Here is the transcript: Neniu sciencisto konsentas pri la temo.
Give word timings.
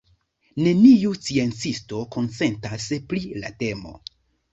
Neniu 0.67 1.11
sciencisto 1.17 1.99
konsentas 2.15 2.87
pri 3.13 3.21
la 3.45 3.53
temo. 3.61 3.93